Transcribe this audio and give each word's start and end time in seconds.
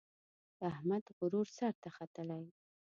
د 0.59 0.61
احمد 0.73 1.03
غرور 1.17 1.47
سر 1.57 1.73
ته 1.83 1.89
ختلی. 1.97 2.43